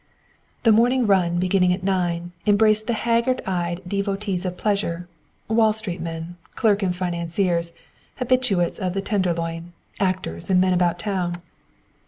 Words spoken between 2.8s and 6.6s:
the haggard eyed devotees of pleasure Wall Street men,